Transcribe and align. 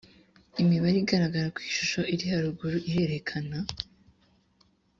imibare 0.61 0.95
igaragara 0.99 1.47
ku 1.55 1.59
ishusho 1.69 1.99
iri 2.13 2.25
haruguru 2.31 2.77
irerekana 2.89 3.57